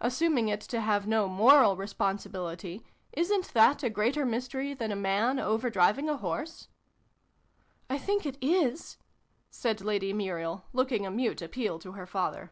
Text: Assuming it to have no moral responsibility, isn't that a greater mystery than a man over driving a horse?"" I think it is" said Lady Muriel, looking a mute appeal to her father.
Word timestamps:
Assuming 0.00 0.48
it 0.48 0.60
to 0.62 0.80
have 0.80 1.06
no 1.06 1.28
moral 1.28 1.76
responsibility, 1.76 2.84
isn't 3.12 3.54
that 3.54 3.84
a 3.84 3.88
greater 3.88 4.26
mystery 4.26 4.74
than 4.74 4.90
a 4.90 4.96
man 4.96 5.38
over 5.38 5.70
driving 5.70 6.08
a 6.08 6.16
horse?"" 6.16 6.66
I 7.88 7.96
think 7.96 8.26
it 8.26 8.36
is" 8.40 8.98
said 9.48 9.80
Lady 9.80 10.12
Muriel, 10.12 10.64
looking 10.72 11.06
a 11.06 11.10
mute 11.12 11.40
appeal 11.40 11.78
to 11.78 11.92
her 11.92 12.06
father. 12.08 12.50